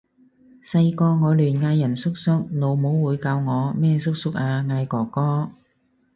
[0.63, 4.65] 細個我亂嗌人叔叔，老母會教我咩叔叔啊！
[4.67, 5.51] 嗌哥哥！